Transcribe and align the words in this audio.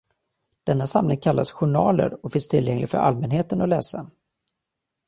Denna 0.63 0.87
samling 0.87 1.17
kallas 1.19 1.51
”journaler” 1.51 2.25
och 2.25 2.31
finns 2.31 2.47
tillgänglig 2.47 2.89
för 2.89 2.97
allmänheten 2.97 3.61
att 3.61 3.69
läsa. 3.69 4.09